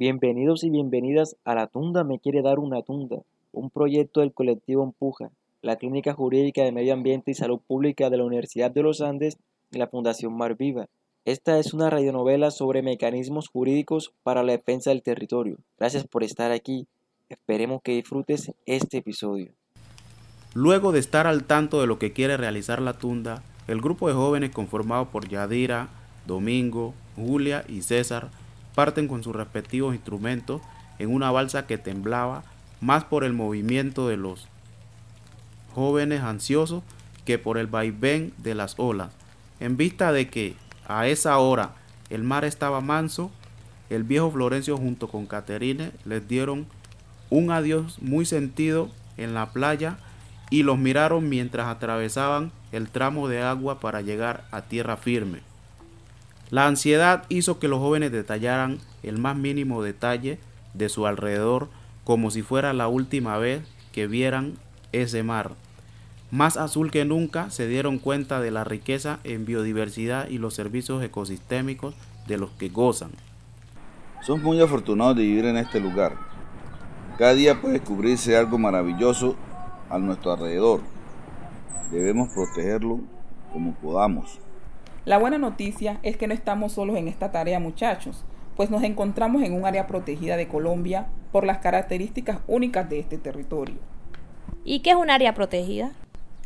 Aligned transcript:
Bienvenidos 0.00 0.64
y 0.64 0.70
bienvenidas 0.70 1.36
a 1.44 1.54
La 1.54 1.66
Tunda 1.66 2.04
Me 2.04 2.18
Quiere 2.18 2.40
Dar 2.40 2.58
una 2.58 2.80
Tunda, 2.80 3.18
un 3.52 3.68
proyecto 3.68 4.20
del 4.20 4.32
colectivo 4.32 4.82
Empuja, 4.82 5.30
la 5.60 5.76
Clínica 5.76 6.14
Jurídica 6.14 6.64
de 6.64 6.72
Medio 6.72 6.94
Ambiente 6.94 7.32
y 7.32 7.34
Salud 7.34 7.60
Pública 7.66 8.08
de 8.08 8.16
la 8.16 8.24
Universidad 8.24 8.70
de 8.70 8.82
los 8.82 9.02
Andes 9.02 9.36
y 9.70 9.76
la 9.76 9.88
Fundación 9.88 10.34
Mar 10.34 10.56
Viva. 10.56 10.86
Esta 11.26 11.58
es 11.58 11.74
una 11.74 11.90
radionovela 11.90 12.50
sobre 12.50 12.80
mecanismos 12.80 13.48
jurídicos 13.48 14.14
para 14.22 14.42
la 14.42 14.52
defensa 14.52 14.88
del 14.88 15.02
territorio. 15.02 15.58
Gracias 15.78 16.06
por 16.06 16.24
estar 16.24 16.50
aquí. 16.50 16.86
Esperemos 17.28 17.82
que 17.82 17.92
disfrutes 17.92 18.52
este 18.64 18.96
episodio. 18.96 19.52
Luego 20.54 20.92
de 20.92 21.00
estar 21.00 21.26
al 21.26 21.44
tanto 21.44 21.78
de 21.78 21.86
lo 21.86 21.98
que 21.98 22.14
quiere 22.14 22.38
realizar 22.38 22.80
la 22.80 22.94
tunda, 22.94 23.42
el 23.68 23.82
grupo 23.82 24.08
de 24.08 24.14
jóvenes 24.14 24.50
conformado 24.50 25.10
por 25.10 25.28
Yadira, 25.28 25.90
Domingo, 26.26 26.94
Julia 27.16 27.66
y 27.68 27.82
César 27.82 28.30
parten 28.80 29.08
con 29.08 29.22
sus 29.22 29.36
respectivos 29.36 29.94
instrumentos 29.94 30.62
en 30.98 31.12
una 31.12 31.30
balsa 31.30 31.66
que 31.66 31.76
temblaba 31.76 32.44
más 32.80 33.04
por 33.04 33.24
el 33.24 33.34
movimiento 33.34 34.08
de 34.08 34.16
los 34.16 34.48
jóvenes 35.74 36.22
ansiosos 36.22 36.82
que 37.26 37.38
por 37.38 37.58
el 37.58 37.66
vaivén 37.66 38.32
de 38.38 38.54
las 38.54 38.76
olas. 38.78 39.10
En 39.60 39.76
vista 39.76 40.12
de 40.12 40.30
que 40.30 40.56
a 40.88 41.08
esa 41.08 41.36
hora 41.36 41.74
el 42.08 42.22
mar 42.22 42.46
estaba 42.46 42.80
manso, 42.80 43.30
el 43.90 44.02
viejo 44.02 44.30
Florencio 44.30 44.78
junto 44.78 45.08
con 45.08 45.26
Caterine 45.26 45.92
les 46.06 46.26
dieron 46.26 46.66
un 47.28 47.50
adiós 47.50 48.00
muy 48.00 48.24
sentido 48.24 48.88
en 49.18 49.34
la 49.34 49.52
playa 49.52 49.98
y 50.48 50.62
los 50.62 50.78
miraron 50.78 51.28
mientras 51.28 51.66
atravesaban 51.66 52.50
el 52.72 52.88
tramo 52.88 53.28
de 53.28 53.42
agua 53.42 53.78
para 53.78 54.00
llegar 54.00 54.46
a 54.50 54.62
tierra 54.62 54.96
firme. 54.96 55.49
La 56.50 56.66
ansiedad 56.66 57.24
hizo 57.28 57.58
que 57.60 57.68
los 57.68 57.78
jóvenes 57.78 58.10
detallaran 58.10 58.78
el 59.04 59.18
más 59.18 59.36
mínimo 59.36 59.82
detalle 59.82 60.38
de 60.74 60.88
su 60.88 61.06
alrededor 61.06 61.68
como 62.04 62.30
si 62.32 62.42
fuera 62.42 62.72
la 62.72 62.88
última 62.88 63.38
vez 63.38 63.62
que 63.92 64.08
vieran 64.08 64.54
ese 64.90 65.22
mar. 65.22 65.52
Más 66.32 66.56
azul 66.56 66.90
que 66.90 67.04
nunca 67.04 67.50
se 67.50 67.68
dieron 67.68 67.98
cuenta 67.98 68.40
de 68.40 68.50
la 68.50 68.64
riqueza 68.64 69.20
en 69.22 69.46
biodiversidad 69.46 70.28
y 70.28 70.38
los 70.38 70.54
servicios 70.54 71.02
ecosistémicos 71.04 71.94
de 72.26 72.38
los 72.38 72.50
que 72.50 72.68
gozan. 72.68 73.10
Somos 74.22 74.42
muy 74.42 74.60
afortunados 74.60 75.16
de 75.16 75.22
vivir 75.22 75.44
en 75.44 75.56
este 75.56 75.78
lugar. 75.78 76.16
Cada 77.16 77.34
día 77.34 77.60
puede 77.60 77.74
descubrirse 77.74 78.36
algo 78.36 78.58
maravilloso 78.58 79.36
a 79.88 79.98
nuestro 79.98 80.32
alrededor. 80.32 80.80
Debemos 81.90 82.28
protegerlo 82.32 83.00
como 83.52 83.74
podamos. 83.74 84.38
La 85.06 85.16
buena 85.16 85.38
noticia 85.38 85.98
es 86.02 86.18
que 86.18 86.26
no 86.26 86.34
estamos 86.34 86.72
solos 86.72 86.96
en 86.96 87.08
esta 87.08 87.32
tarea 87.32 87.58
muchachos, 87.58 88.22
pues 88.54 88.70
nos 88.70 88.82
encontramos 88.82 89.42
en 89.42 89.54
un 89.54 89.64
área 89.64 89.86
protegida 89.86 90.36
de 90.36 90.46
Colombia 90.46 91.06
por 91.32 91.46
las 91.46 91.58
características 91.58 92.40
únicas 92.46 92.90
de 92.90 92.98
este 92.98 93.16
territorio. 93.16 93.76
¿Y 94.62 94.80
qué 94.80 94.90
es 94.90 94.96
un 94.96 95.08
área 95.08 95.32
protegida? 95.32 95.92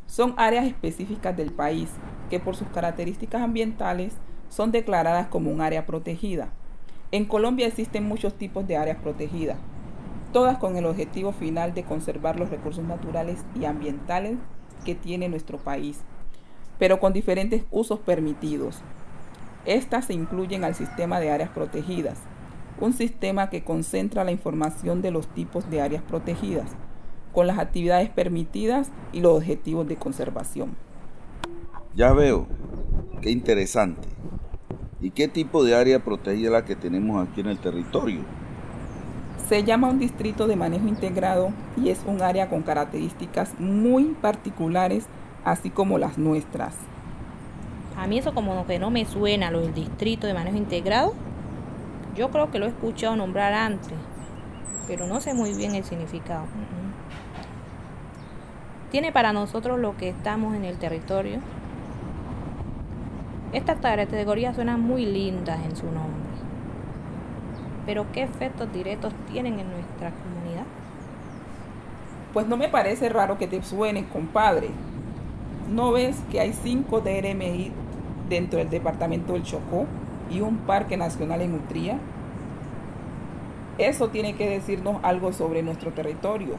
Son 0.07 0.35
áreas 0.37 0.67
específicas 0.67 1.37
del 1.37 1.51
país 1.51 1.89
que 2.31 2.39
por 2.39 2.55
sus 2.55 2.69
características 2.69 3.43
ambientales 3.43 4.15
son 4.49 4.71
declaradas 4.71 5.27
como 5.27 5.51
un 5.51 5.61
área 5.61 5.85
protegida. 5.85 6.51
En 7.11 7.25
Colombia 7.25 7.67
existen 7.67 8.07
muchos 8.07 8.35
tipos 8.35 8.69
de 8.69 8.77
áreas 8.77 8.99
protegidas, 8.99 9.59
todas 10.33 10.59
con 10.59 10.77
el 10.77 10.87
objetivo 10.87 11.33
final 11.33 11.75
de 11.75 11.83
conservar 11.83 12.39
los 12.39 12.51
recursos 12.51 12.85
naturales 12.85 13.45
y 13.59 13.65
ambientales 13.65 14.39
que 14.85 14.95
tiene 14.95 15.29
nuestro 15.29 15.59
país, 15.59 16.03
pero 16.79 17.01
con 17.01 17.13
diferentes 17.13 17.65
usos 17.71 18.01
permitidos. 18.01 18.81
Estas 19.67 20.07
se 20.07 20.15
incluyen 20.15 20.65
al 20.65 20.75
sistema 20.75 21.21
de 21.21 21.31
áreas 21.31 21.51
protegidas, 21.51 22.19
un 22.81 22.93
sistema 22.93 23.51
que 23.51 23.65
concentra 23.65 24.25
la 24.25 24.33
información 24.33 25.01
de 25.01 25.11
los 25.11 25.27
tipos 25.29 25.71
de 25.71 25.81
áreas 25.81 26.03
protegidas, 26.03 26.71
con 27.33 27.47
las 27.47 27.59
actividades 27.59 28.11
permitidas 28.11 28.91
y 29.13 29.21
los 29.21 29.37
objetivos 29.37 29.89
de 29.89 29.97
conservación. 29.97 30.77
Ya 31.95 32.13
veo, 32.13 32.47
qué 33.21 33.31
interesante. 33.31 34.09
¿Y 35.01 35.11
qué 35.11 35.29
tipo 35.29 35.63
de 35.65 35.75
área 35.75 36.03
protegida 36.03 36.47
es 36.47 36.53
la 36.53 36.65
que 36.65 36.77
tenemos 36.77 37.27
aquí 37.27 37.41
en 37.43 37.49
el 37.49 37.59
territorio? 37.59 38.21
Se 39.49 39.63
llama 39.63 39.91
un 39.91 39.99
distrito 39.99 40.47
de 40.47 40.57
manejo 40.57 40.89
integrado 40.89 41.51
y 41.77 41.91
es 41.91 42.01
un 42.07 42.23
área 42.23 42.49
con 42.49 42.63
características 42.63 43.53
muy 43.59 44.17
particulares, 44.21 45.07
así 45.45 45.71
como 45.71 45.99
las 45.99 46.19
nuestras. 46.19 46.75
A 47.97 48.07
mí 48.07 48.19
eso 48.19 48.35
como 48.35 48.67
que 48.67 48.79
no 48.79 48.91
me 48.91 49.05
suena 49.05 49.51
lo 49.51 49.61
del 49.61 49.75
distrito 49.75 50.27
de 50.27 50.35
manejo 50.35 50.57
integrado. 50.57 51.15
Yo 52.17 52.31
creo 52.31 52.51
que 52.51 52.59
lo 52.59 52.67
he 52.67 52.69
escuchado 52.69 53.17
nombrar 53.17 53.53
antes, 53.53 53.95
pero 54.87 55.07
no 55.07 55.21
sé 55.21 55.35
muy 55.35 55.53
bien 55.55 55.75
el 55.75 55.85
significado. 55.85 56.45
Tiene 58.91 59.13
para 59.13 59.33
nosotros 59.33 59.79
lo 59.79 59.97
que 59.97 60.09
estamos 60.09 60.55
en 60.55 60.65
el 60.65 60.79
territorio. 60.79 61.41
Estas 63.53 63.79
categorías 63.79 64.55
suenan 64.55 64.81
muy 64.81 65.07
lindas 65.07 65.61
en 65.65 65.77
su 65.77 65.87
nombre 65.87 66.25
pero 67.87 68.07
¿qué 68.13 68.23
efectos 68.23 68.73
directos 68.73 69.13
tienen 69.31 69.59
en 69.59 69.71
nuestra 69.71 70.11
comunidad? 70.11 70.65
Pues 72.33 72.47
no 72.47 72.57
me 72.57 72.69
parece 72.69 73.09
raro 73.09 73.39
que 73.39 73.47
te 73.47 73.63
suene, 73.63 74.07
compadre. 74.09 74.71
¿No 75.71 75.93
ves 75.93 76.17
que 76.31 76.41
hay 76.41 76.53
cinco 76.53 77.01
DRMI 77.01 77.73
dentro 78.29 78.59
del 78.59 78.69
departamento 78.69 79.33
del 79.33 79.45
Chocó 79.45 79.87
y 80.31 80.41
un 80.41 80.59
parque 80.59 80.97
nacional 80.97 81.41
en 81.41 81.55
Utría? 81.55 81.99
Eso 83.79 84.09
tiene 84.09 84.35
que 84.35 84.49
decirnos 84.49 84.99
algo 85.03 85.33
sobre 85.33 85.63
nuestro 85.63 85.93
territorio, 85.93 86.57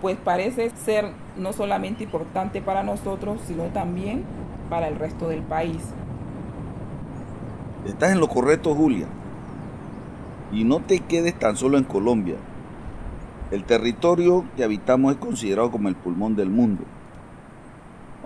pues 0.00 0.16
parece 0.16 0.70
ser 0.70 1.10
no 1.36 1.52
solamente 1.52 2.04
importante 2.04 2.62
para 2.62 2.82
nosotros, 2.82 3.40
sino 3.46 3.64
también 3.64 4.24
para 4.70 4.88
el 4.88 4.96
resto 4.96 5.28
del 5.28 5.42
país. 5.42 5.82
Estás 7.84 8.12
en 8.12 8.20
lo 8.20 8.28
correcto, 8.28 8.74
Julia. 8.74 9.06
Y 10.52 10.64
no 10.64 10.80
te 10.80 11.00
quedes 11.00 11.38
tan 11.38 11.56
solo 11.56 11.78
en 11.78 11.84
Colombia. 11.84 12.36
El 13.50 13.64
territorio 13.64 14.44
que 14.56 14.64
habitamos 14.64 15.12
es 15.12 15.18
considerado 15.18 15.70
como 15.70 15.88
el 15.88 15.96
pulmón 15.96 16.36
del 16.36 16.50
mundo. 16.50 16.84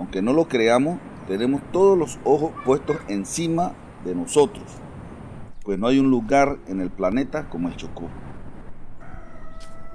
Aunque 0.01 0.23
no 0.23 0.33
lo 0.33 0.49
creamos, 0.49 0.99
tenemos 1.29 1.61
todos 1.73 1.97
los 1.97 2.19
ojos 2.25 2.53
puestos 2.65 2.97
encima 3.09 3.75
de 4.03 4.15
nosotros, 4.15 4.65
pues 5.63 5.79
no 5.79 5.89
hay 5.89 5.99
un 5.99 6.11
lugar 6.11 6.57
en 6.69 6.81
el 6.81 6.89
planeta 6.89 7.51
como 7.51 7.69
el 7.69 7.77
Chocó. 7.77 8.09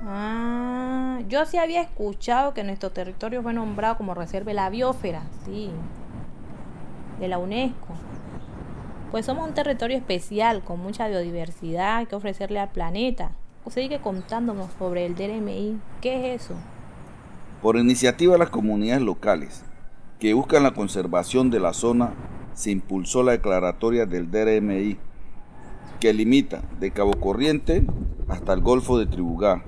Ah, 0.06 1.22
yo 1.28 1.44
sí 1.48 1.58
había 1.58 1.82
escuchado 1.82 2.54
que 2.54 2.64
nuestro 2.64 2.92
territorio 2.92 3.42
fue 3.42 3.54
nombrado 3.54 3.98
como 3.98 4.14
reserva 4.14 4.50
de 4.50 4.54
la 4.54 4.70
biosfera, 4.70 5.24
sí, 5.44 5.72
de 7.20 7.28
la 7.28 7.40
UNESCO 7.40 7.96
pues 9.10 9.26
somos 9.26 9.48
un 9.48 9.56
territorio 9.56 9.98
especial 9.98 10.62
con 10.64 10.82
mucha 10.82 11.08
biodiversidad 11.08 12.06
que 12.08 12.16
ofrecerle 12.16 12.60
al 12.60 12.70
planeta. 12.70 13.32
Sigue 13.70 14.00
contándonos 14.00 14.70
sobre 14.78 15.06
el 15.06 15.16
DRMI. 15.16 15.80
¿Qué 16.02 16.36
es 16.36 16.44
eso? 16.44 16.54
Por 17.62 17.78
iniciativa 17.78 18.34
de 18.34 18.40
las 18.40 18.50
comunidades 18.50 19.02
locales 19.02 19.64
que 20.20 20.34
buscan 20.34 20.64
la 20.64 20.74
conservación 20.74 21.50
de 21.50 21.60
la 21.60 21.74
zona, 21.74 22.14
se 22.54 22.72
impulsó 22.72 23.22
la 23.24 23.34
declaratoria 23.34 24.06
del 24.06 24.32
DRMI, 24.32 24.98
que 26.00 26.14
limita 26.14 26.64
de 26.80 26.92
Cabo 26.92 27.14
Corriente 27.20 27.86
hasta 28.28 28.54
el 28.54 28.62
Golfo 28.62 28.98
de 28.98 29.08
Tribugá, 29.08 29.64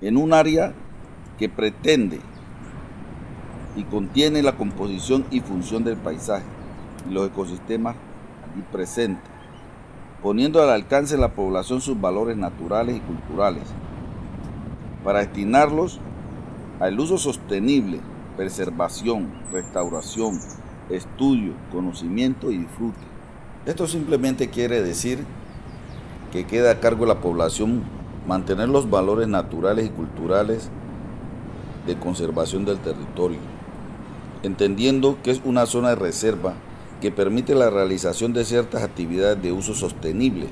en 0.00 0.16
un 0.16 0.32
área 0.32 0.74
que 1.38 1.48
pretende 1.48 2.20
y 3.76 3.84
contiene 3.84 4.42
la 4.42 4.56
composición 4.56 5.26
y 5.30 5.40
función 5.40 5.84
del 5.84 5.96
paisaje 5.96 6.46
y 7.08 7.12
los 7.12 7.28
ecosistemas 7.28 7.96
y 8.56 8.62
presente, 8.62 9.20
poniendo 10.22 10.62
al 10.62 10.70
alcance 10.70 11.16
de 11.16 11.20
la 11.20 11.34
población 11.34 11.80
sus 11.80 12.00
valores 12.00 12.36
naturales 12.36 12.96
y 12.96 13.00
culturales, 13.00 13.64
para 15.04 15.20
destinarlos 15.20 16.00
al 16.80 16.98
uso 16.98 17.18
sostenible, 17.18 18.00
preservación, 18.36 19.32
restauración, 19.50 20.38
estudio, 20.90 21.54
conocimiento 21.72 22.50
y 22.50 22.58
disfrute. 22.58 23.00
Esto 23.64 23.86
simplemente 23.86 24.50
quiere 24.50 24.82
decir 24.82 25.24
que 26.32 26.46
queda 26.46 26.70
a 26.70 26.80
cargo 26.80 27.06
de 27.06 27.14
la 27.14 27.20
población 27.20 27.82
mantener 28.26 28.68
los 28.68 28.90
valores 28.90 29.28
naturales 29.28 29.86
y 29.86 29.90
culturales 29.90 30.70
de 31.86 31.96
conservación 31.96 32.64
del 32.64 32.78
territorio, 32.78 33.38
entendiendo 34.42 35.18
que 35.22 35.30
es 35.30 35.40
una 35.44 35.66
zona 35.66 35.90
de 35.90 35.96
reserva 35.96 36.54
que 37.00 37.12
permite 37.12 37.54
la 37.54 37.70
realización 37.70 38.32
de 38.32 38.44
ciertas 38.44 38.82
actividades 38.82 39.40
de 39.42 39.52
uso 39.52 39.74
sostenible. 39.74 40.48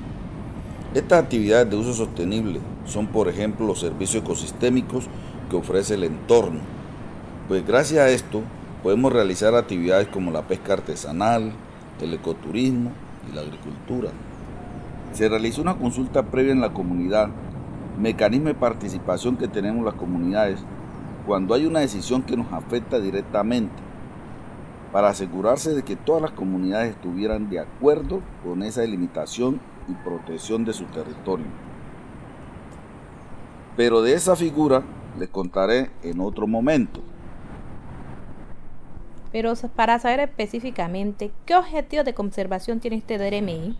Estas 0.95 1.25
actividades 1.25 1.69
de 1.71 1.77
uso 1.77 1.93
sostenible 1.93 2.61
son, 2.87 3.09
por 3.09 3.29
ejemplo, 3.29 3.67
los 3.67 3.81
servicios 3.81 4.23
ecosistémicos 4.23 5.07
que 5.51 5.57
ofrece 5.57 5.95
el 5.95 6.05
entorno. 6.05 6.61
Pues 7.47 7.67
gracias 7.67 8.01
a 8.01 8.09
esto 8.09 8.41
podemos 8.83 9.13
realizar 9.13 9.55
actividades 9.55 10.09
como 10.09 10.31
la 10.31 10.49
pesca 10.49 10.73
artesanal, 10.73 11.53
el 12.01 12.15
ecoturismo 12.15 12.91
y 13.31 13.35
la 13.35 13.43
agricultura. 13.43 14.09
Se 15.13 15.29
realizó 15.29 15.61
una 15.61 15.77
consulta 15.77 16.23
previa 16.23 16.53
en 16.53 16.63
la 16.63 16.73
comunidad, 16.73 17.29
mecanismo 18.01 18.47
de 18.47 18.55
participación 18.55 19.37
que 19.37 19.47
tenemos 19.47 19.85
las 19.85 19.93
comunidades 19.93 20.59
cuando 21.27 21.53
hay 21.53 21.67
una 21.67 21.81
decisión 21.81 22.23
que 22.23 22.35
nos 22.35 22.51
afecta 22.51 22.99
directamente, 22.99 23.75
para 24.91 25.09
asegurarse 25.09 25.75
de 25.75 25.83
que 25.83 25.97
todas 25.97 26.23
las 26.23 26.31
comunidades 26.31 26.93
estuvieran 26.93 27.51
de 27.51 27.61
acuerdo 27.61 28.23
con 28.43 28.63
esa 28.63 28.81
delimitación 28.81 29.61
y 29.87 29.93
protección 30.03 30.65
de 30.65 30.73
su 30.73 30.85
territorio. 30.87 31.47
Pero 33.77 34.01
de 34.01 34.15
esa 34.15 34.35
figura 34.35 34.83
les 35.19 35.29
contaré 35.29 35.91
en 36.03 36.21
otro 36.21 36.47
momento. 36.47 37.03
Pero 39.35 39.53
para 39.75 39.99
saber 39.99 40.21
específicamente 40.21 41.33
qué 41.45 41.57
objetivos 41.57 42.05
de 42.05 42.15
conservación 42.15 42.79
tiene 42.79 42.99
este 42.99 43.19
DRMI, 43.19 43.77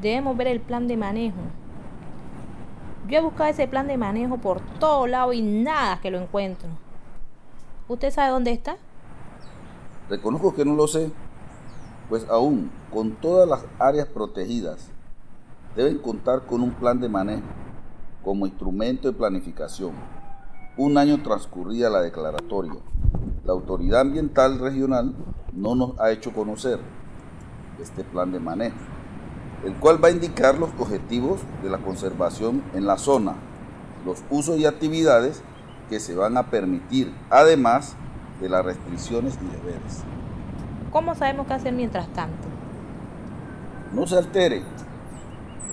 debemos 0.00 0.36
ver 0.36 0.48
el 0.48 0.60
plan 0.60 0.88
de 0.88 0.96
manejo. 0.96 1.38
Yo 3.06 3.18
he 3.18 3.20
buscado 3.20 3.48
ese 3.48 3.68
plan 3.68 3.86
de 3.86 3.96
manejo 3.96 4.38
por 4.38 4.60
todo 4.80 5.06
lado 5.06 5.32
y 5.32 5.40
nada 5.40 6.00
que 6.00 6.10
lo 6.10 6.18
encuentro. 6.18 6.68
¿Usted 7.86 8.10
sabe 8.10 8.32
dónde 8.32 8.50
está? 8.50 8.76
Reconozco 10.10 10.52
que 10.52 10.64
no 10.64 10.74
lo 10.74 10.88
sé, 10.88 11.12
pues 12.08 12.28
aún 12.28 12.68
con 12.92 13.12
todas 13.12 13.48
las 13.48 13.64
áreas 13.78 14.08
protegidas 14.08 14.90
deben 15.76 15.98
contar 15.98 16.42
con 16.42 16.60
un 16.60 16.72
plan 16.72 17.00
de 17.00 17.08
manejo 17.08 17.46
como 18.24 18.48
instrumento 18.48 19.06
de 19.06 19.16
planificación. 19.16 19.92
Un 20.76 20.98
año 20.98 21.22
transcurrida 21.22 21.88
la 21.88 22.00
declaratoria, 22.00 22.80
la 23.44 23.52
Autoridad 23.52 24.02
Ambiental 24.02 24.58
Regional 24.58 25.14
no 25.52 25.74
nos 25.74 25.98
ha 25.98 26.10
hecho 26.10 26.32
conocer 26.32 26.78
este 27.80 28.04
plan 28.04 28.30
de 28.30 28.38
manejo, 28.38 28.76
el 29.64 29.74
cual 29.74 30.02
va 30.02 30.08
a 30.08 30.12
indicar 30.12 30.58
los 30.58 30.70
objetivos 30.78 31.40
de 31.62 31.70
la 31.70 31.78
conservación 31.78 32.62
en 32.72 32.86
la 32.86 32.98
zona, 32.98 33.34
los 34.06 34.22
usos 34.30 34.58
y 34.58 34.66
actividades 34.66 35.42
que 35.88 35.98
se 35.98 36.14
van 36.14 36.36
a 36.36 36.50
permitir, 36.50 37.12
además 37.30 37.96
de 38.40 38.48
las 38.48 38.64
restricciones 38.64 39.36
y 39.42 39.56
deberes. 39.56 40.04
¿Cómo 40.92 41.14
sabemos 41.14 41.46
qué 41.46 41.54
hacer 41.54 41.72
mientras 41.72 42.08
tanto? 42.12 42.48
No 43.92 44.06
se 44.06 44.16
altere. 44.16 44.62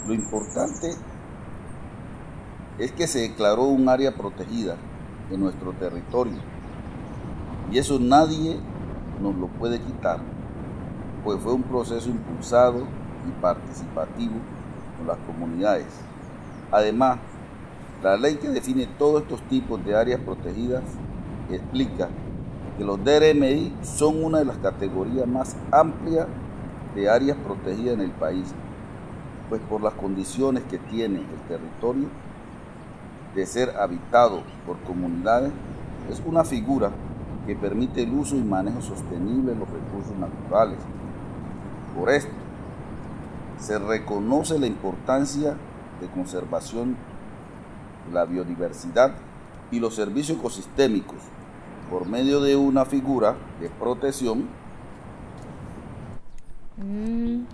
Lo 0.07 0.13
importante 0.13 0.91
es 2.79 2.91
que 2.93 3.07
se 3.07 3.19
declaró 3.19 3.63
un 3.63 3.87
área 3.89 4.15
protegida 4.15 4.75
en 5.29 5.41
nuestro 5.41 5.73
territorio. 5.73 6.58
Y 7.71 7.77
eso 7.77 7.99
nadie 7.99 8.57
nos 9.21 9.35
lo 9.35 9.47
puede 9.47 9.79
quitar, 9.79 10.19
pues 11.23 11.39
fue 11.39 11.53
un 11.53 11.63
proceso 11.63 12.09
impulsado 12.09 12.79
y 13.27 13.41
participativo 13.41 14.35
con 14.97 15.07
las 15.07 15.17
comunidades. 15.27 15.87
Además, 16.71 17.19
la 18.01 18.17
ley 18.17 18.35
que 18.35 18.49
define 18.49 18.87
todos 18.97 19.23
estos 19.23 19.41
tipos 19.43 19.83
de 19.85 19.95
áreas 19.95 20.19
protegidas 20.21 20.83
explica 21.51 22.09
que 22.77 22.83
los 22.83 23.03
DRMI 23.03 23.73
son 23.83 24.23
una 24.23 24.39
de 24.39 24.45
las 24.45 24.57
categorías 24.57 25.27
más 25.27 25.55
amplias 25.71 26.27
de 26.95 27.09
áreas 27.09 27.37
protegidas 27.37 27.95
en 27.95 28.01
el 28.01 28.11
país, 28.11 28.53
pues 29.49 29.61
por 29.69 29.81
las 29.81 29.93
condiciones 29.93 30.63
que 30.63 30.77
tiene 30.77 31.19
el 31.19 31.47
territorio 31.47 32.07
de 33.35 33.45
ser 33.45 33.75
habitado 33.77 34.41
por 34.65 34.77
comunidades, 34.79 35.51
es 36.09 36.21
una 36.25 36.43
figura 36.43 36.91
que 37.49 37.55
permite 37.55 38.03
el 38.03 38.13
uso 38.13 38.35
y 38.35 38.43
manejo 38.43 38.79
sostenible 38.79 39.53
de 39.53 39.59
los 39.59 39.67
recursos 39.67 40.15
naturales. 40.19 40.77
Por 41.97 42.11
esto, 42.11 42.31
se 43.57 43.79
reconoce 43.79 44.59
la 44.59 44.67
importancia 44.67 45.55
de 45.99 46.07
conservación 46.09 46.95
de 48.07 48.13
la 48.13 48.25
biodiversidad 48.25 49.13
y 49.71 49.79
los 49.79 49.95
servicios 49.95 50.37
ecosistémicos 50.37 51.17
por 51.89 52.07
medio 52.07 52.39
de 52.39 52.55
una 52.55 52.85
figura 52.85 53.35
de 53.59 53.69
protección. 53.69 54.47
Mm, 56.77 57.45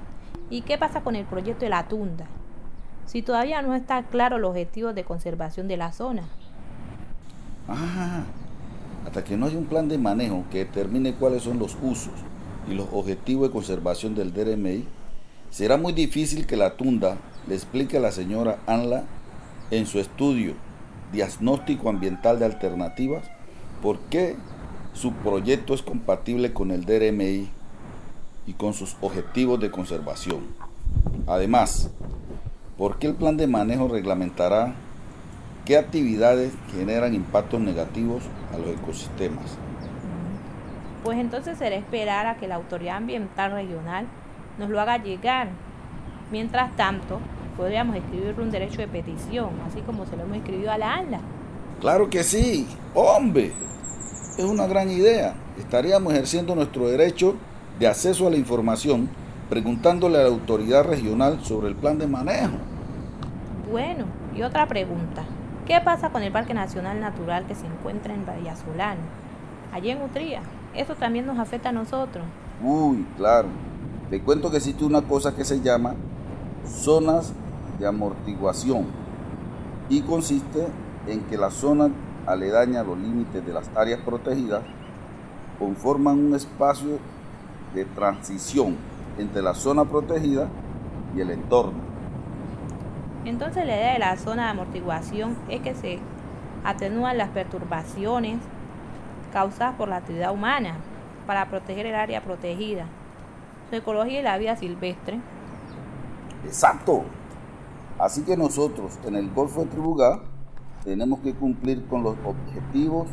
¿Y 0.49 0.63
qué 0.63 0.77
pasa 0.77 1.05
con 1.05 1.15
el 1.15 1.23
proyecto 1.23 1.63
de 1.63 1.69
la 1.69 1.87
tunda? 1.87 2.25
Si 3.05 3.21
todavía 3.21 3.61
no 3.61 3.73
está 3.75 4.03
claro 4.03 4.39
los 4.39 4.49
objetivos 4.49 4.93
de 4.93 5.05
conservación 5.05 5.69
de 5.69 5.77
la 5.77 5.93
zona. 5.93 6.23
Ah, 7.69 8.25
hasta 9.05 9.23
que 9.23 9.37
no 9.37 9.45
haya 9.45 9.57
un 9.57 9.65
plan 9.65 9.87
de 9.87 9.97
manejo 9.97 10.43
que 10.51 10.59
determine 10.59 11.13
cuáles 11.13 11.43
son 11.43 11.59
los 11.59 11.77
usos 11.81 12.13
y 12.69 12.73
los 12.73 12.87
objetivos 12.91 13.47
de 13.47 13.53
conservación 13.53 14.15
del 14.15 14.33
DRMI, 14.33 14.85
será 15.51 15.77
muy 15.77 15.93
difícil 15.93 16.47
que 16.47 16.57
la 16.57 16.75
tunda 16.75 17.17
le 17.47 17.55
explique 17.55 17.97
a 17.97 18.01
la 18.01 18.11
señora 18.11 18.59
Anla 18.65 19.03
en 19.71 19.85
su 19.85 19.99
estudio 19.99 20.53
Diagnóstico 21.11 21.89
Ambiental 21.89 22.39
de 22.39 22.45
Alternativas 22.45 23.23
por 23.81 23.99
qué 24.09 24.35
su 24.93 25.11
proyecto 25.13 25.73
es 25.73 25.81
compatible 25.81 26.53
con 26.53 26.71
el 26.71 26.85
DRMI 26.85 27.49
y 28.47 28.53
con 28.53 28.73
sus 28.73 28.95
objetivos 29.01 29.59
de 29.59 29.71
conservación. 29.71 30.41
Además, 31.27 31.89
¿por 32.77 32.97
qué 32.97 33.07
el 33.07 33.15
plan 33.15 33.37
de 33.37 33.47
manejo 33.47 33.87
reglamentará 33.87 34.73
qué 35.65 35.77
actividades 35.77 36.53
generan 36.71 37.13
impactos 37.13 37.59
negativos 37.59 38.23
a 38.55 38.59
los 38.59 38.69
ecosistemas? 38.69 39.57
Pues 41.03 41.19
entonces 41.19 41.57
será 41.57 41.75
esperar 41.75 42.25
a 42.25 42.37
que 42.37 42.47
la 42.47 42.55
autoridad 42.55 42.97
ambiental 42.97 43.51
regional 43.51 44.07
nos 44.57 44.69
lo 44.69 44.81
haga 44.81 44.97
llegar. 44.97 45.49
Mientras 46.31 46.75
tanto, 46.75 47.19
podríamos 47.57 47.95
escribirle 47.95 48.41
un 48.41 48.51
derecho 48.51 48.81
de 48.81 48.87
petición, 48.87 49.49
así 49.67 49.81
como 49.81 50.05
se 50.05 50.17
lo 50.17 50.23
hemos 50.23 50.37
escribido 50.37 50.71
a 50.71 50.77
la 50.77 50.95
ANLA. 50.95 51.19
Claro 51.79 52.09
que 52.09 52.23
sí, 52.23 52.67
hombre. 52.93 53.53
Es 54.37 54.43
una 54.43 54.65
gran 54.65 54.89
idea. 54.89 55.35
Estaríamos 55.57 56.13
ejerciendo 56.13 56.55
nuestro 56.55 56.87
derecho 56.87 57.35
de 57.79 57.87
acceso 57.87 58.27
a 58.27 58.31
la 58.31 58.37
información 58.37 59.09
preguntándole 59.49 60.17
a 60.17 60.21
la 60.21 60.29
autoridad 60.29 60.83
regional 60.83 61.39
sobre 61.43 61.67
el 61.67 61.75
plan 61.75 61.99
de 61.99 62.07
manejo. 62.07 62.57
Bueno, 63.71 64.05
y 64.35 64.41
otra 64.41 64.65
pregunta. 64.65 65.23
¿Qué 65.65 65.81
pasa 65.83 66.11
con 66.11 66.21
el 66.21 66.31
Parque 66.31 66.53
Nacional 66.53 66.99
Natural 66.99 67.47
que 67.47 67.55
se 67.55 67.65
encuentra 67.65 68.13
en 68.13 68.23
Solano, 68.55 69.01
allí 69.73 69.89
en 69.89 69.99
Utría? 69.99 70.41
Eso 70.75 70.93
también 70.93 71.25
nos 71.25 71.39
afecta 71.39 71.69
a 71.69 71.71
nosotros. 71.71 72.23
Uy, 72.61 73.03
claro. 73.17 73.47
Te 74.11 74.21
cuento 74.21 74.51
que 74.51 74.57
existe 74.57 74.85
una 74.85 75.01
cosa 75.01 75.35
que 75.35 75.43
se 75.43 75.61
llama 75.61 75.95
zonas 76.67 77.33
de 77.79 77.87
amortiguación 77.87 78.85
y 79.89 80.01
consiste 80.01 80.67
en 81.07 81.21
que 81.21 81.35
las 81.35 81.55
zonas 81.55 81.89
aledañas 82.27 82.83
a 82.83 82.87
los 82.87 82.99
límites 82.99 83.43
de 83.43 83.51
las 83.51 83.67
áreas 83.75 84.01
protegidas 84.01 84.61
conforman 85.57 86.19
un 86.19 86.35
espacio 86.35 86.99
de 87.73 87.85
transición 87.85 88.75
entre 89.17 89.41
la 89.41 89.55
zona 89.55 89.83
protegida 89.85 90.47
y 91.15 91.21
el 91.21 91.31
entorno. 91.31 91.94
Entonces 93.25 93.65
la 93.65 93.75
idea 93.75 93.93
de 93.93 93.99
la 93.99 94.17
zona 94.17 94.45
de 94.45 94.49
amortiguación 94.51 95.35
es 95.49 95.61
que 95.61 95.73
se 95.73 95.99
atenúan 96.63 97.17
las 97.17 97.29
perturbaciones 97.29 98.39
causadas 99.33 99.75
por 99.75 99.89
la 99.89 99.97
actividad 99.97 100.31
humana 100.31 100.77
para 101.25 101.49
proteger 101.49 101.87
el 101.87 101.95
área 101.95 102.23
protegida, 102.23 102.85
su 103.69 103.77
ecología 103.77 104.19
y 104.19 104.23
la 104.23 104.37
vida 104.37 104.55
silvestre. 104.55 105.19
Exacto. 106.45 107.03
Así 107.97 108.21
que 108.23 108.37
nosotros 108.37 108.99
en 109.05 109.15
el 109.15 109.31
Golfo 109.33 109.61
de 109.61 109.67
Tribugá 109.71 110.19
tenemos 110.83 111.19
que 111.21 111.33
cumplir 111.33 111.85
con 111.87 112.03
los 112.03 112.15
objetivos 112.23 113.07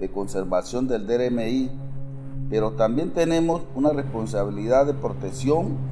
de 0.00 0.10
conservación 0.10 0.88
del 0.88 1.06
DRMI, 1.06 1.70
pero 2.50 2.72
también 2.72 3.12
tenemos 3.12 3.62
una 3.76 3.90
responsabilidad 3.90 4.86
de 4.86 4.94
protección 4.94 5.91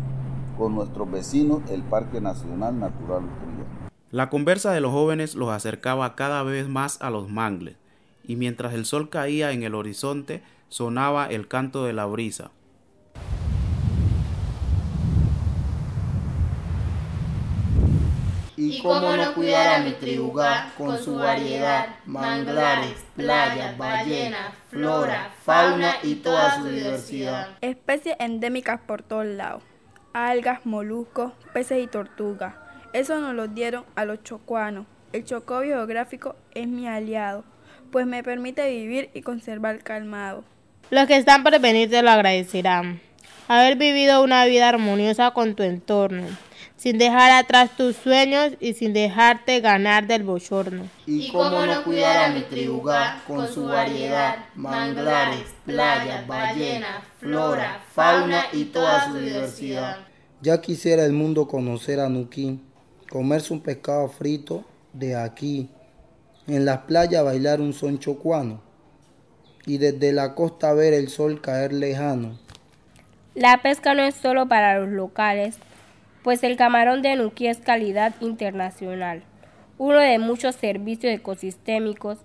con 0.61 0.75
nuestros 0.75 1.11
vecinos, 1.11 1.63
el 1.71 1.83
Parque 1.83 2.21
Nacional 2.21 2.79
Natural 2.79 3.25
Utría. 3.25 3.91
La 4.11 4.29
conversa 4.29 4.73
de 4.73 4.83
los 4.83 4.93
jóvenes 4.93 5.35
los 5.35 5.49
acercaba 5.49 6.15
cada 6.15 6.43
vez 6.43 6.69
más 6.69 7.01
a 7.01 7.09
los 7.09 7.31
mangles, 7.31 7.77
y 8.25 8.37
mientras 8.37 8.75
el 8.75 8.85
sol 8.85 9.09
caía 9.09 9.53
en 9.53 9.63
el 9.63 9.75
horizonte 9.75 10.43
sonaba 10.69 11.29
el 11.29 11.49
canto 11.49 11.87
de 11.87 11.95
la 11.95 12.05
brisa, 12.05 12.51
y 18.59 18.83
cómo 18.83 19.17
no 19.17 19.33
cuidar 19.33 19.81
a 19.81 19.83
mi 19.83 19.93
tribugá 19.93 20.75
con 20.77 20.99
su 20.99 21.15
variedad, 21.15 21.87
manglares, 22.05 23.03
playas, 23.17 23.79
ballenas, 23.79 24.53
flora, 24.69 25.31
fauna 25.43 25.95
y 26.03 26.17
toda 26.17 26.57
su 26.57 26.67
diversidad. 26.67 27.49
Especies 27.63 28.17
endémicas 28.19 28.79
por 28.87 29.01
todos 29.01 29.25
lados, 29.25 29.63
algas, 30.13 30.65
moluscos, 30.67 31.33
peces 31.53 31.83
y 31.83 31.87
tortugas. 31.87 32.55
Eso 32.93 33.21
nos 33.21 33.35
lo 33.35 33.49
dieron 33.49 33.85
a 33.95 34.05
los 34.05 34.23
chocuanos. 34.23 34.87
El 35.13 35.25
chocó 35.25 35.61
biográfico 35.61 36.37
es 36.55 36.69
mi 36.69 36.87
aliado, 36.87 37.45
pues 37.91 38.07
me 38.07 38.23
permite 38.23 38.69
vivir 38.69 39.11
y 39.15 39.23
conservar 39.23 39.83
calmado. 39.83 40.45
Los 40.91 41.07
que 41.07 41.17
están 41.17 41.43
por 41.43 41.59
venir 41.61 41.91
te 41.91 42.03
lo 42.03 42.11
agradecerán. 42.11 43.01
Haber 43.49 43.77
vivido 43.77 44.23
una 44.23 44.45
vida 44.45 44.69
armoniosa 44.69 45.33
con 45.33 45.55
tu 45.55 45.63
entorno 45.63 46.27
sin 46.81 46.97
dejar 46.97 47.31
atrás 47.31 47.77
tus 47.77 47.95
sueños 47.95 48.53
y 48.59 48.73
sin 48.73 48.95
dejarte 48.95 49.61
ganar 49.61 50.07
del 50.07 50.23
bochorno. 50.23 50.89
Y 51.05 51.31
cómo 51.31 51.67
no 51.67 51.85
cuidar 51.85 52.31
a 52.31 52.35
mi 52.35 52.41
tribuga 52.41 53.23
con 53.27 53.47
su 53.47 53.67
variedad, 53.67 54.47
manglares, 54.55 55.45
playas, 55.67 56.27
ballenas, 56.27 57.03
flora, 57.19 57.83
fauna 57.93 58.45
y 58.55 58.65
toda 58.65 59.09
su 59.09 59.19
diversidad. 59.19 59.99
Ya 60.41 60.59
quisiera 60.63 61.05
el 61.05 61.13
mundo 61.13 61.47
conocer 61.47 62.01
a 62.01 62.09
Nuquín, 62.09 62.63
comerse 63.11 63.53
un 63.53 63.61
pescado 63.61 64.09
frito 64.09 64.65
de 64.95 65.17
aquí, 65.17 65.69
en 66.47 66.65
las 66.65 66.79
playas 66.79 67.23
bailar 67.23 67.61
un 67.61 67.75
son 67.75 67.99
chocuano 67.99 68.63
y 69.67 69.77
desde 69.77 70.15
la 70.15 70.35
costa 70.35 70.73
ver 70.73 70.95
el 70.95 71.11
sol 71.11 71.43
caer 71.43 71.75
lejano. 71.75 72.39
La 73.35 73.61
pesca 73.61 73.93
no 73.93 74.03
es 74.03 74.15
solo 74.15 74.49
para 74.49 74.81
los 74.81 74.89
locales, 74.89 75.59
pues 76.23 76.43
el 76.43 76.57
camarón 76.57 77.03
de 77.03 77.17
Nuquí 77.17 77.47
es 77.47 77.59
calidad 77.59 78.15
internacional, 78.21 79.23
uno 79.79 79.99
de 79.99 80.19
muchos 80.19 80.55
servicios 80.55 81.13
ecosistémicos 81.13 82.19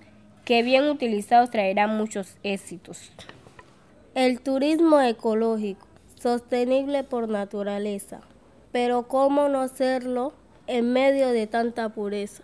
que 0.44 0.62
bien 0.62 0.86
utilizados 0.86 1.50
traerán 1.50 1.98
muchos 1.98 2.38
éxitos. 2.44 3.12
El 4.14 4.42
turismo 4.42 5.02
ecológico, 5.02 5.88
sostenible 6.22 7.04
por 7.04 7.30
naturaleza, 7.30 8.22
pero 8.72 9.08
¿cómo 9.08 9.50
no 9.50 9.68
serlo 9.68 10.34
en 10.68 10.92
medio 10.92 11.30
de 11.30 11.48
tanta 11.48 11.90
pureza? 11.90 12.44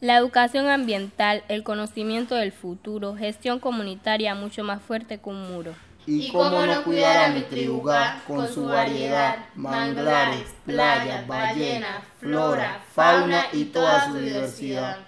La 0.00 0.16
educación 0.16 0.66
ambiental, 0.66 1.44
el 1.48 1.62
conocimiento 1.62 2.34
del 2.34 2.52
futuro, 2.52 3.14
gestión 3.14 3.60
comunitaria 3.60 4.34
mucho 4.34 4.64
más 4.64 4.82
fuerte 4.82 5.18
que 5.18 5.30
un 5.30 5.52
muro. 5.52 5.74
Y 6.06 6.32
cómo 6.32 6.66
no 6.66 6.82
cuidar 6.84 7.30
a 7.30 7.34
mi 7.34 7.42
tribuga 7.42 8.22
con 8.26 8.48
su 8.48 8.64
variedad, 8.64 9.46
manglares, 9.54 10.52
playas, 10.66 11.26
ballenas, 11.26 12.02
flora, 12.18 12.80
fauna 12.92 13.44
y 13.52 13.66
toda 13.66 14.06
su 14.06 14.18
diversidad. 14.18 15.06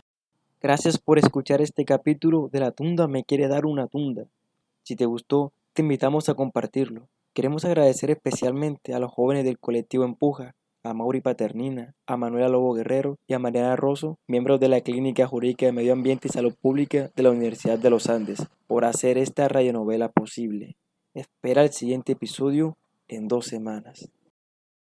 Gracias 0.60 0.98
por 0.98 1.18
escuchar 1.18 1.60
este 1.60 1.84
capítulo 1.84 2.48
de 2.52 2.60
La 2.60 2.70
Tunda 2.70 3.08
me 3.08 3.24
quiere 3.24 3.48
dar 3.48 3.66
una 3.66 3.86
tunda. 3.86 4.26
Si 4.82 4.96
te 4.96 5.04
gustó, 5.04 5.52
te 5.72 5.82
invitamos 5.82 6.28
a 6.28 6.34
compartirlo. 6.34 7.08
Queremos 7.32 7.64
agradecer 7.64 8.10
especialmente 8.10 8.94
a 8.94 8.98
los 8.98 9.12
jóvenes 9.12 9.44
del 9.44 9.58
colectivo 9.58 10.04
Empuja 10.04 10.54
a 10.84 10.92
Mauri 10.92 11.22
Paternina, 11.22 11.94
a 12.06 12.16
Manuela 12.16 12.48
Lobo 12.48 12.74
Guerrero 12.74 13.18
y 13.26 13.32
a 13.32 13.38
Mariana 13.38 13.74
Rosso, 13.74 14.18
miembros 14.28 14.60
de 14.60 14.68
la 14.68 14.82
Clínica 14.82 15.26
Jurídica 15.26 15.66
de 15.66 15.72
Medio 15.72 15.94
Ambiente 15.94 16.28
y 16.28 16.30
Salud 16.30 16.54
Pública 16.60 17.10
de 17.16 17.22
la 17.22 17.30
Universidad 17.30 17.78
de 17.78 17.90
los 17.90 18.08
Andes, 18.08 18.46
por 18.66 18.84
hacer 18.84 19.16
esta 19.16 19.48
radionovela 19.48 20.10
posible. 20.10 20.76
Espera 21.14 21.62
el 21.62 21.72
siguiente 21.72 22.12
episodio 22.12 22.76
en 23.06 23.28
dos 23.28 23.46
semanas. 23.46 24.08